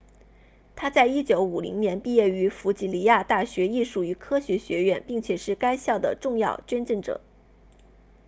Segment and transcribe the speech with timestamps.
[0.75, 7.21] 他在1950年毕业于弗吉尼亚大学艺术与科学学院并且是该校的重要捐赠者